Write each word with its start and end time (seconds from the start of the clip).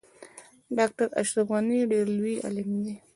ډاکټر 0.77 1.07
اشرف 1.21 1.47
غنی 1.55 1.79
ډیر 1.91 2.05
لوی 2.17 2.35
عالم 2.45 2.69
دی 2.83 2.95